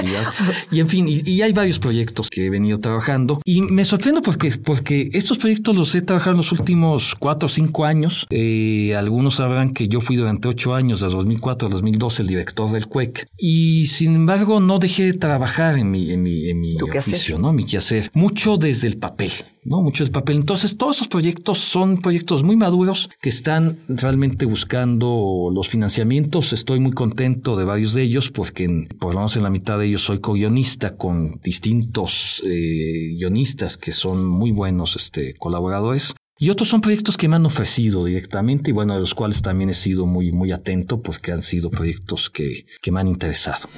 y 0.70 0.80
en 0.80 0.88
fin, 0.88 1.06
y, 1.08 1.22
y 1.24 1.42
hay 1.42 1.52
varios 1.52 1.78
proyectos 1.78 2.30
que 2.30 2.46
he 2.46 2.50
venido 2.50 2.78
trabajando 2.78 3.40
y 3.44 3.62
me 3.62 3.84
sorprendo 3.84 4.22
porque, 4.22 4.52
porque 4.64 5.10
estos 5.12 5.38
proyectos 5.38 5.76
los 5.76 5.94
he 5.94 6.02
trabajado 6.02 6.32
en 6.32 6.36
los 6.38 6.52
últimos 6.52 7.14
cuatro 7.18 7.46
o 7.46 7.48
cinco 7.48 7.84
años. 7.84 8.26
Eh, 8.30 8.94
algunos 8.96 9.36
sabrán 9.36 9.70
que 9.70 9.88
yo 9.88 10.00
fui 10.00 10.16
durante 10.16 10.48
ocho 10.48 10.74
años, 10.74 11.00
de 11.00 11.08
2004 11.08 11.68
a 11.68 11.70
2012, 11.70 12.22
el 12.22 12.28
director 12.28 12.70
del 12.70 12.86
CUEC. 12.86 13.26
Y 13.36 13.86
sin 13.86 14.14
embargo, 14.14 14.60
no 14.60 14.78
dejé 14.78 15.04
de 15.04 15.14
trabajar 15.14 15.78
en 15.78 15.90
mi, 15.90 16.12
en 16.12 16.22
mi, 16.22 16.48
en 16.48 16.60
mi 16.60 16.76
oficio, 16.80 17.38
¿no? 17.38 17.52
Mi 17.52 17.64
quehacer. 17.64 18.10
Mucho 18.14 18.56
desde 18.56 18.88
el 18.88 18.98
papel. 18.98 19.32
¿no? 19.64 19.82
Mucho 19.82 20.04
del 20.04 20.12
papel. 20.12 20.36
Entonces, 20.36 20.76
todos 20.76 20.96
esos 20.96 21.08
proyectos 21.08 21.58
son 21.58 21.98
proyectos 21.98 22.42
muy 22.42 22.56
maduros 22.56 23.10
que 23.20 23.28
están 23.28 23.76
realmente 23.88 24.46
buscando 24.46 25.47
los 25.52 25.68
financiamientos. 25.68 26.52
Estoy 26.52 26.80
muy 26.80 26.92
contento 26.92 27.56
de 27.56 27.64
varios 27.64 27.94
de 27.94 28.02
ellos 28.02 28.30
porque 28.30 28.64
en- 28.64 28.86
por 28.86 29.12
lo 29.14 29.20
menos 29.20 29.36
en 29.36 29.42
la 29.42 29.50
mitad 29.50 29.78
de 29.78 29.86
ellos 29.86 30.02
soy 30.02 30.18
co-guionista 30.20 30.96
con 30.96 31.32
distintos 31.42 32.42
eh, 32.46 33.14
guionistas 33.16 33.76
que 33.76 33.92
son 33.92 34.26
muy 34.26 34.50
buenos 34.52 34.96
este, 34.96 35.34
colaboradores. 35.34 36.14
Y 36.40 36.50
otros 36.50 36.68
son 36.68 36.80
proyectos 36.80 37.16
que 37.16 37.26
me 37.26 37.34
han 37.34 37.46
ofrecido 37.46 38.04
directamente 38.04 38.70
y 38.70 38.72
bueno, 38.72 38.94
de 38.94 39.00
los 39.00 39.12
cuales 39.14 39.42
también 39.42 39.70
he 39.70 39.74
sido 39.74 40.06
muy, 40.06 40.30
muy 40.30 40.52
atento 40.52 41.02
porque 41.02 41.32
han 41.32 41.42
sido 41.42 41.68
proyectos 41.68 42.30
que, 42.30 42.64
que 42.80 42.92
me 42.92 43.00
han 43.00 43.08
interesado. 43.08 43.68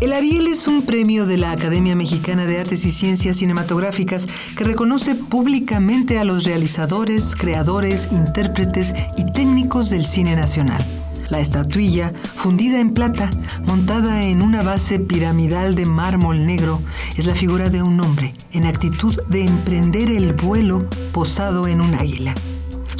El 0.00 0.14
Ariel 0.14 0.46
es 0.46 0.66
un 0.66 0.80
premio 0.80 1.26
de 1.26 1.36
la 1.36 1.52
Academia 1.52 1.94
Mexicana 1.94 2.46
de 2.46 2.58
Artes 2.58 2.86
y 2.86 2.90
Ciencias 2.90 3.36
Cinematográficas 3.36 4.26
que 4.56 4.64
reconoce 4.64 5.14
públicamente 5.14 6.18
a 6.18 6.24
los 6.24 6.44
realizadores, 6.44 7.36
creadores, 7.36 8.08
intérpretes 8.10 8.94
y 9.18 9.26
técnicos 9.26 9.90
del 9.90 10.06
cine 10.06 10.36
nacional. 10.36 10.82
La 11.28 11.40
estatuilla, 11.40 12.14
fundida 12.34 12.80
en 12.80 12.94
plata, 12.94 13.28
montada 13.66 14.22
en 14.22 14.40
una 14.40 14.62
base 14.62 15.00
piramidal 15.00 15.74
de 15.74 15.84
mármol 15.84 16.46
negro, 16.46 16.80
es 17.18 17.26
la 17.26 17.34
figura 17.34 17.68
de 17.68 17.82
un 17.82 18.00
hombre 18.00 18.32
en 18.52 18.64
actitud 18.64 19.20
de 19.28 19.44
emprender 19.44 20.08
el 20.08 20.32
vuelo 20.32 20.88
posado 21.12 21.68
en 21.68 21.82
un 21.82 21.94
águila. 21.94 22.34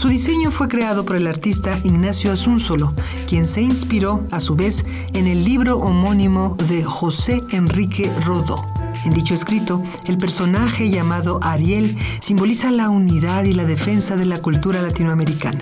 Su 0.00 0.09
diseño 0.09 0.50
fue 0.50 0.66
creado 0.66 1.04
por 1.04 1.16
el 1.16 1.26
artista 1.26 1.78
Ignacio 1.85 2.33
Asunzolo, 2.33 2.95
quien 3.28 3.47
se 3.47 3.61
inspiró, 3.61 4.26
a 4.30 4.40
su 4.40 4.57
vez, 4.57 4.87
en 5.12 5.26
el 5.26 5.45
libro 5.45 5.76
homónimo 5.76 6.57
de 6.71 6.83
José 6.83 7.42
Enrique 7.50 8.11
Rodó. 8.25 8.64
En 9.04 9.11
dicho 9.11 9.35
escrito, 9.35 9.83
el 10.07 10.16
personaje 10.16 10.88
llamado 10.88 11.38
Ariel 11.42 11.99
simboliza 12.21 12.71
la 12.71 12.88
unidad 12.88 13.45
y 13.45 13.52
la 13.52 13.66
defensa 13.66 14.16
de 14.16 14.25
la 14.25 14.40
cultura 14.40 14.80
latinoamericana. 14.80 15.61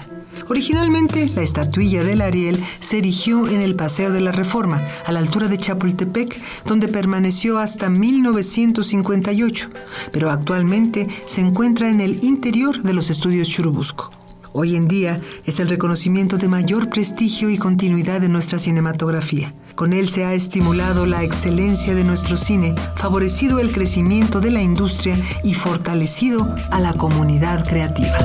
Originalmente, 0.49 1.29
la 1.35 1.43
estatuilla 1.43 2.05
del 2.05 2.21
Ariel 2.21 2.63
se 2.79 2.99
erigió 2.99 3.49
en 3.49 3.61
el 3.61 3.75
Paseo 3.75 4.13
de 4.13 4.21
la 4.21 4.31
Reforma, 4.31 4.81
a 5.05 5.11
la 5.11 5.19
altura 5.19 5.49
de 5.49 5.59
Chapultepec, 5.59 6.41
donde 6.65 6.87
permaneció 6.87 7.59
hasta 7.59 7.91
1958, 7.91 9.69
pero 10.13 10.31
actualmente 10.31 11.09
se 11.25 11.41
encuentra 11.41 11.91
en 11.91 12.01
el 12.01 12.23
interior 12.23 12.85
de 12.85 12.93
los 12.93 13.11
estudios 13.11 13.49
Churubusco. 13.49 14.18
Hoy 14.61 14.75
en 14.75 14.89
día 14.89 15.21
es 15.45 15.61
el 15.61 15.69
reconocimiento 15.69 16.37
de 16.37 16.49
mayor 16.49 16.91
prestigio 16.91 17.49
y 17.49 17.59
continuidad 17.59 18.21
de 18.21 18.29
nuestra 18.29 18.59
cinematografía. 18.59 19.55
Con 19.77 19.93
él 19.93 20.09
se 20.09 20.25
ha 20.25 20.35
estimulado 20.35 21.07
la 21.07 21.23
excelencia 21.23 21.95
de 21.95 22.03
nuestro 22.03 22.37
cine, 22.37 22.75
favorecido 22.97 23.61
el 23.61 23.71
crecimiento 23.71 24.41
de 24.41 24.51
la 24.51 24.61
industria 24.61 25.17
y 25.45 25.55
fortalecido 25.55 26.53
a 26.73 26.81
la 26.81 26.95
comunidad 26.95 27.65
creativa. 27.69 28.19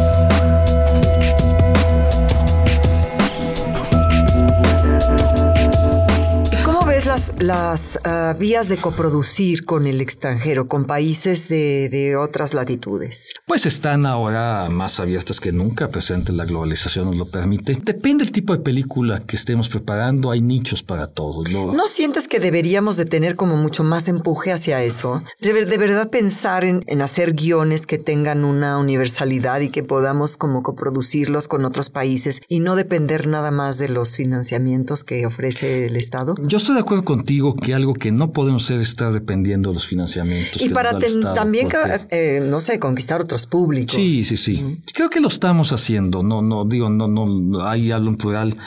Las, 7.14 7.34
las 7.40 8.00
ah, 8.06 8.36
vías 8.40 8.70
de 8.70 8.78
coproducir 8.78 9.66
con 9.66 9.86
el 9.86 10.02
extranjero, 10.02 10.68
con 10.68 10.86
países 10.86 11.48
de, 11.48 11.88
de 11.90 12.16
otras 12.16 12.56
latitudes? 12.56 13.34
Pues 13.46 13.68
están 13.68 14.08
ahora 14.08 14.68
más 14.72 15.00
abiertas 15.00 15.40
que 15.40 15.52
nunca, 15.52 15.90
presente 15.90 16.32
la 16.32 16.46
globalización 16.46 17.06
nos 17.06 17.16
lo 17.18 17.26
permite. 17.30 17.78
Depende 17.84 18.24
del 18.24 18.32
tipo 18.32 18.54
de 18.54 18.64
película 18.64 19.20
que 19.28 19.36
estemos 19.36 19.70
preparando, 19.70 20.32
hay 20.32 20.42
nichos 20.42 20.82
para 20.82 21.06
todo. 21.06 21.44
Lo- 21.44 21.74
¿No 21.74 21.86
sientes 21.88 22.28
que 22.28 22.40
deberíamos 22.40 22.98
de 22.98 23.06
tener 23.06 23.36
como 23.36 23.58
mucho 23.58 23.84
más 23.84 24.08
empuje 24.08 24.52
hacia 24.52 24.82
eso? 24.82 25.22
De 25.40 25.52
verdad 25.78 26.10
pensar 26.10 26.66
en, 26.66 26.84
en 26.88 27.04
hacer 27.04 27.34
guiones 27.34 27.86
que 27.86 28.00
tengan 28.00 28.44
una 28.44 28.80
universalidad 28.80 29.60
y 29.62 29.70
que 29.70 29.84
podamos 29.84 30.36
como 30.36 30.64
coproducirlos 30.64 31.48
con 31.48 31.64
otros 31.64 31.92
países 31.92 32.42
y 32.48 32.60
no 32.60 32.76
depender 32.76 33.28
nada 33.28 33.52
más 33.52 33.78
de 33.78 33.90
los 33.90 34.16
financiamientos 34.16 35.04
que 35.04 35.28
ofrece 35.28 35.86
el 35.86 35.96
Estado? 35.96 36.34
Yo 36.48 36.58
estoy 36.58 36.74
de 36.74 36.82
acuerdo 36.82 37.03
contigo 37.04 37.56
que 37.56 37.74
algo 37.74 37.94
que 37.94 38.12
no 38.12 38.32
podemos 38.34 38.64
hacer 38.66 38.80
es 38.82 38.90
estar 38.90 39.12
dependiendo 39.14 39.70
de 39.70 39.76
los 39.76 39.86
financiamientos. 39.88 40.62
Y 40.62 40.68
que 40.68 40.74
para 40.74 40.98
ten- 40.98 41.10
Estado, 41.20 41.34
también, 41.36 41.70
porque- 41.70 42.02
eh, 42.12 42.46
no 42.50 42.60
sé, 42.60 42.80
conquistar 42.80 43.22
otros 43.22 43.46
públicos. 43.46 43.96
Sí, 43.96 44.24
sí, 44.26 44.38
sí. 44.38 44.80
Creo 44.94 45.10
que 45.10 45.20
lo 45.20 45.28
estamos 45.28 45.72
haciendo. 45.74 46.24
No, 46.24 46.42
no, 46.42 46.66
digo, 46.66 46.90
no, 46.90 47.08
no, 47.08 47.66
hay 47.68 47.92
algo 47.92 48.10
en 48.10 48.16
plural 48.18 48.58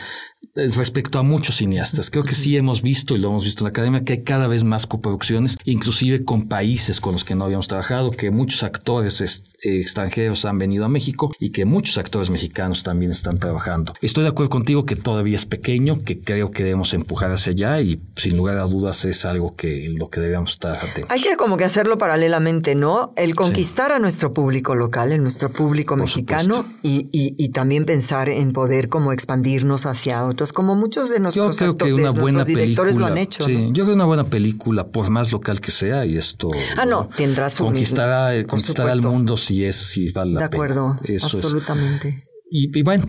respecto 0.57 1.19
a 1.19 1.23
muchos 1.23 1.57
cineastas. 1.57 2.11
Creo 2.11 2.25
que 2.25 2.35
sí 2.35 2.57
hemos 2.57 2.83
visto 2.83 3.15
y 3.15 3.19
lo 3.19 3.29
hemos 3.29 3.45
visto 3.45 3.61
en 3.63 3.65
la 3.67 3.71
academia 3.71 4.05
que 4.05 4.15
hay 4.15 4.23
cada 4.23 4.47
vez 4.49 4.65
más 4.65 4.87
coproducciones, 4.87 5.57
inclusive 5.65 6.25
con 6.25 6.45
países 6.49 7.01
con 7.01 7.13
los 7.13 7.25
que 7.25 7.35
no 7.35 7.45
habíamos 7.45 7.69
trabajado, 7.69 8.11
que 8.11 8.31
muchos 8.31 8.63
actores 8.63 9.21
eh, 9.21 9.81
extranjeros 9.81 10.45
han 10.45 10.59
venido 10.59 10.85
a 10.85 10.89
México 10.89 11.35
y 11.39 11.51
que 11.51 11.65
muchos 11.65 11.99
actores 11.99 12.31
mexicanos 12.31 12.83
también 12.83 13.11
están 13.11 13.39
trabajando. 13.39 13.95
Estoy 14.01 14.23
de 14.25 14.31
acuerdo 14.31 14.51
contigo 14.51 14.87
que 14.87 14.97
todavía 14.97 15.37
es 15.37 15.47
pequeño, 15.47 15.99
que 16.01 16.21
creo 16.21 16.51
que 16.51 16.63
debemos 16.65 16.95
empujar 16.95 17.31
hacia 17.33 17.53
allá 17.53 17.81
y 17.81 18.01
sin 18.17 18.37
lugar 18.37 18.59
a 18.59 18.63
dudas 18.65 19.05
es 19.05 19.25
algo 19.25 19.55
que 19.57 19.87
en 19.87 19.99
lo 19.99 20.09
que 20.11 20.21
debemos 20.21 20.53
estar 20.53 20.75
atentos. 20.77 21.11
Hay 21.11 21.21
que 21.21 21.37
como 21.37 21.57
que 21.57 21.65
hacerlo 21.65 21.99
paralelamente, 21.99 22.75
¿no? 22.75 23.13
El 23.17 23.35
conquistar 23.35 23.93
a 23.93 23.99
nuestro 23.99 24.33
público 24.33 24.75
local, 24.75 25.13
en 25.13 25.23
nuestro 25.23 25.51
público 25.51 25.97
mexicano 25.97 26.65
y, 26.83 27.09
y- 27.13 27.35
y 27.37 27.51
también 27.51 27.85
pensar 27.85 28.29
en 28.29 28.53
poder 28.53 28.89
como 28.89 29.13
expandirnos 29.13 29.87
hacia 29.87 30.25
otros, 30.25 30.46
como 30.53 30.75
muchos 30.75 31.09
de 31.11 31.17
Yo 31.17 31.23
nuestros, 31.23 31.57
creo 31.57 31.73
acto- 31.73 31.85
que 31.85 31.93
de 31.93 31.95
una 31.95 32.11
buena 32.11 32.45
directores 32.45 32.95
película. 32.95 33.07
lo 33.09 33.13
han 33.13 33.19
hecho. 33.19 33.45
sí, 33.45 33.53
¿no? 33.57 33.67
yo 33.69 33.73
creo 33.73 33.87
que 33.87 33.93
una 33.93 34.05
buena 34.05 34.25
película, 34.25 34.89
por 34.89 35.11
más 35.11 35.33
local 35.33 35.61
que 35.61 35.71
sea, 35.71 36.05
y 36.07 36.17
esto. 36.17 36.51
Ah, 36.77 36.85
no, 36.87 37.09
tendrá 37.17 37.49
su- 37.51 37.65
Conquistará, 37.65 38.31
por 38.43 38.47
conquistará 38.47 38.91
supuesto. 38.93 39.11
mundo 39.13 39.37
si 39.37 39.65
es, 39.65 39.77
si 39.77 40.11
vale 40.13 40.33
la 40.33 40.41
De 40.43 40.49
pena. 40.49 40.65
acuerdo, 40.65 41.01
Eso 41.05 41.27
es. 41.27 41.35
absolutamente. 41.35 42.23
Y, 42.49 42.79
y 42.79 42.83
bueno, 42.85 43.05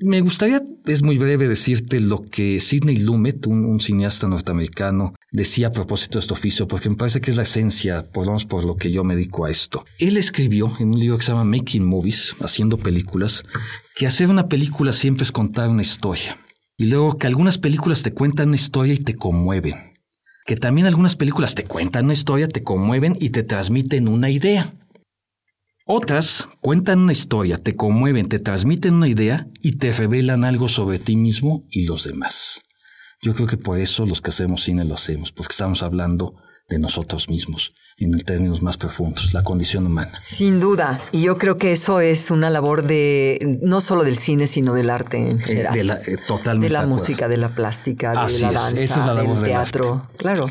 me 0.00 0.20
gustaría, 0.20 0.60
es 0.86 1.04
muy 1.04 1.16
breve 1.16 1.46
decirte 1.46 2.00
lo 2.00 2.22
que 2.22 2.58
Sidney 2.58 2.96
Lumet, 2.96 3.46
un, 3.46 3.64
un 3.64 3.78
cineasta 3.78 4.26
norteamericano, 4.26 5.14
decía 5.30 5.68
a 5.68 5.70
propósito 5.70 6.18
de 6.18 6.22
este 6.22 6.32
oficio, 6.34 6.66
porque 6.66 6.90
me 6.90 6.96
parece 6.96 7.20
que 7.20 7.30
es 7.30 7.36
la 7.36 7.44
esencia, 7.44 8.04
por 8.12 8.24
lo 8.24 8.32
menos 8.32 8.46
por 8.46 8.64
lo 8.64 8.76
que 8.76 8.90
yo 8.90 9.04
me 9.04 9.14
dedico 9.14 9.44
a 9.44 9.50
esto. 9.50 9.84
Él 10.00 10.16
escribió 10.16 10.72
en 10.80 10.88
un 10.92 10.98
libro 10.98 11.16
que 11.18 11.24
se 11.24 11.30
llama 11.30 11.44
Making 11.44 11.84
Movies, 11.84 12.34
haciendo 12.40 12.76
películas, 12.76 13.44
que 13.94 14.08
hacer 14.08 14.28
una 14.28 14.48
película 14.48 14.92
siempre 14.92 15.22
es 15.22 15.30
contar 15.30 15.68
una 15.68 15.82
historia. 15.82 16.36
Y 16.76 16.86
luego 16.86 17.18
que 17.18 17.26
algunas 17.26 17.58
películas 17.58 18.02
te 18.02 18.12
cuentan 18.12 18.48
una 18.48 18.56
historia 18.56 18.94
y 18.94 18.98
te 18.98 19.16
conmueven. 19.16 19.74
Que 20.46 20.56
también 20.56 20.86
algunas 20.86 21.16
películas 21.16 21.54
te 21.54 21.64
cuentan 21.64 22.06
una 22.06 22.14
historia, 22.14 22.48
te 22.48 22.62
conmueven 22.62 23.16
y 23.20 23.30
te 23.30 23.42
transmiten 23.42 24.08
una 24.08 24.30
idea. 24.30 24.74
Otras 25.86 26.48
cuentan 26.60 27.00
una 27.00 27.12
historia, 27.12 27.58
te 27.58 27.74
conmueven, 27.74 28.28
te 28.28 28.38
transmiten 28.38 28.94
una 28.94 29.08
idea 29.08 29.46
y 29.60 29.76
te 29.76 29.92
revelan 29.92 30.44
algo 30.44 30.68
sobre 30.68 30.98
ti 30.98 31.14
mismo 31.14 31.66
y 31.70 31.86
los 31.86 32.04
demás. 32.04 32.62
Yo 33.20 33.34
creo 33.34 33.46
que 33.46 33.56
por 33.56 33.78
eso 33.78 34.06
los 34.06 34.20
que 34.20 34.30
hacemos 34.30 34.62
cine 34.62 34.84
lo 34.84 34.94
hacemos, 34.94 35.30
porque 35.30 35.52
estamos 35.52 35.82
hablando 35.82 36.34
de 36.68 36.78
nosotros 36.78 37.28
mismos, 37.28 37.74
en 37.98 38.18
términos 38.20 38.62
más 38.62 38.76
profundos, 38.76 39.34
la 39.34 39.42
condición 39.42 39.86
humana. 39.86 40.10
Sin 40.16 40.60
duda. 40.60 40.98
Y 41.12 41.20
yo 41.22 41.36
creo 41.38 41.58
que 41.58 41.72
eso 41.72 42.00
es 42.00 42.30
una 42.30 42.48
labor 42.50 42.82
de, 42.84 43.58
no 43.62 43.80
solo 43.80 44.02
del 44.02 44.16
cine, 44.16 44.46
sino 44.46 44.72
del 44.74 44.90
arte 44.90 45.18
en 45.18 45.38
Eh, 45.38 45.42
general. 45.44 45.74
de 45.74 45.84
la- 45.84 46.00
eh, 46.06 46.16
totalmente 46.26 46.68
de 46.68 46.72
la 46.72 46.80
de 46.80 46.84
acuerdo. 46.86 47.02
música, 47.04 47.28
de 47.28 47.36
la 47.36 47.48
plástica, 47.50 48.10
de 48.26 48.38
la 48.40 48.52
danza, 48.52 48.80
es 48.82 48.96
la 48.96 49.14
del 49.14 49.42
teatro. 49.42 50.02
Claro. 50.16 50.46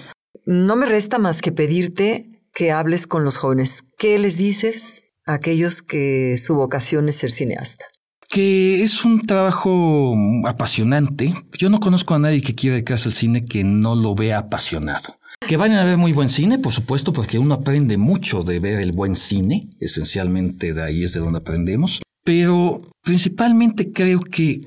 No 0.46 0.76
me 0.76 0.86
resta 0.86 1.18
más 1.20 1.42
que 1.42 1.52
pedirte 1.52 2.30
que 2.54 2.72
hables 2.72 3.08
con 3.08 3.24
los 3.24 3.38
jóvenes. 3.38 3.84
¿Qué 3.98 4.20
les 4.20 4.38
dices 4.38 5.04
a 5.26 5.34
aquellos 5.34 5.82
que 5.82 6.38
su 6.38 6.56
vocación 6.56 7.10
es 7.10 7.16
ser 7.16 7.32
cineasta? 7.32 7.86
que 8.30 8.82
es 8.82 9.06
un 9.06 9.22
trabajo 9.22 10.16
apasionante. 10.48 11.34
Yo 11.60 11.70
no 11.70 11.80
conozco 11.80 12.16
a 12.16 12.20
nadie 12.20 12.42
que 12.42 12.56
quiera 12.56 12.74
dedicarse 12.76 13.10
al 13.10 13.14
cine 13.14 13.46
que 13.46 13.64
no 13.64 13.96
lo 13.96 14.16
vea 14.16 14.40
apasionado. 14.40 15.20
Que 15.48 15.58
vayan 15.58 15.80
a 15.80 15.84
ver 15.84 15.98
muy 15.98 16.14
buen 16.14 16.30
cine, 16.30 16.58
por 16.58 16.72
supuesto, 16.72 17.12
porque 17.14 17.40
uno 17.40 17.56
aprende 17.56 17.98
mucho 17.98 18.44
de 18.44 18.60
ver 18.60 18.80
el 18.80 18.92
buen 18.92 19.16
cine. 19.16 19.70
Esencialmente 19.80 20.74
de 20.74 20.84
ahí 20.84 21.04
es 21.04 21.14
de 21.14 21.20
donde 21.20 21.40
aprendemos. 21.40 22.02
Pero 22.24 22.82
principalmente 23.04 23.92
creo 23.92 24.22
que, 24.22 24.62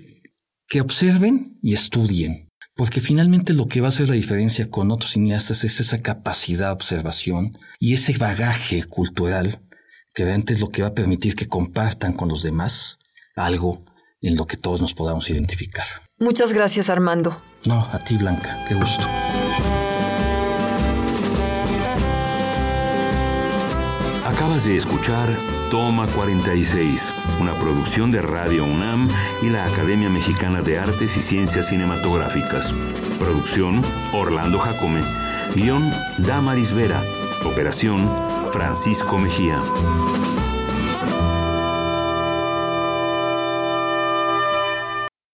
que 0.69 0.81
observen 0.81 1.59
y 1.63 1.75
estudien. 1.75 2.49
Porque 2.75 3.01
finalmente 3.01 3.55
lo 3.55 3.69
que 3.69 3.81
va 3.81 3.87
a 3.87 3.89
hacer 3.89 4.11
la 4.11 4.17
diferencia 4.17 4.71
con 4.71 4.91
otros 4.91 5.13
cineastas 5.13 5.65
es 5.65 5.81
esa 5.81 6.03
capacidad 6.03 6.67
de 6.67 6.73
observación 6.73 7.57
y 7.79 7.95
ese 7.95 8.17
bagaje 8.19 8.85
cultural 8.85 9.63
que 10.15 10.25
realmente 10.25 10.53
es 10.53 10.61
lo 10.61 10.69
que 10.69 10.83
va 10.83 10.89
a 10.89 10.95
permitir 10.95 11.37
que 11.37 11.47
compartan 11.47 12.13
con 12.13 12.29
los 12.29 12.43
demás 12.43 12.99
algo 13.35 13.85
en 14.21 14.37
lo 14.37 14.47
que 14.47 14.57
todos 14.57 14.81
nos 14.81 14.95
podamos 14.95 15.29
identificar. 15.31 15.85
Muchas 16.19 16.53
gracias, 16.53 16.89
Armando. 16.89 17.41
No, 17.65 17.81
a 17.93 17.99
ti, 17.99 18.17
Blanca, 18.17 18.65
qué 18.69 18.75
gusto. 18.75 19.07
Acabas 24.27 24.65
de 24.65 24.77
escuchar 24.77 25.29
Toma 25.71 26.09
46, 26.09 27.15
una 27.41 27.55
producción 27.55 28.11
de 28.11 28.21
Radio 28.21 28.65
UNAM 28.65 29.09
y 29.41 29.51
la 29.51 29.65
Academia 29.67 30.09
Mexicana 30.09 30.63
de 30.63 30.81
Artes 30.81 31.17
y 31.17 31.21
Ciencias 31.21 31.69
Cinematográficas. 31.69 32.75
Producción 33.21 33.83
Orlando 34.13 34.59
Jacome. 34.59 35.03
Guión 35.55 35.93
Damaris 36.19 36.73
Vera. 36.73 37.01
Operación 37.45 38.11
Francisco 38.51 39.17
Mejía. 39.17 39.63